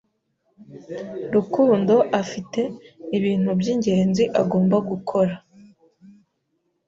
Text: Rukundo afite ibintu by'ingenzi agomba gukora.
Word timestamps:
Rukundo 1.33 1.95
afite 2.21 2.61
ibintu 3.17 3.49
by'ingenzi 3.59 4.23
agomba 4.41 4.77
gukora. 4.89 5.33